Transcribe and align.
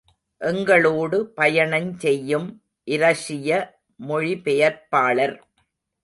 எங்களோடு 0.41 1.17
பயணஞ் 1.35 1.91
செய்யும் 1.97 2.47
இரஷிய 2.87 3.59
மொழிபெயர்ப்பாளர். 3.99 5.35